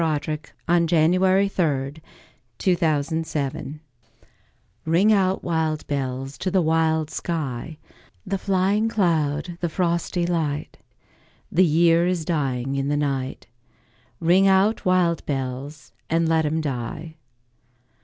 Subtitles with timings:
[0.03, 1.21] Alfred, Lord Tennyson
[1.61, 1.83] Ring Out,
[2.91, 3.35] Wild Bells
[4.85, 7.77] RING out, wild bells, to the wild sky,
[8.25, 10.79] The flying cloud, the frosty light;
[11.51, 13.45] The year is dying in the night;
[14.19, 17.17] Ring out, wild bells, and let him die.